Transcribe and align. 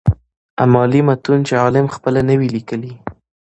امالي 0.63 1.01
متون 1.07 1.39
چي 1.47 1.53
عالم 1.63 1.87
خپله 1.95 2.21
نه 2.29 2.35
وي 2.39 2.47
ليکلي. 2.55 2.93